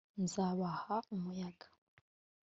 nzabaha 0.23 0.95
umuyaga 1.15 1.67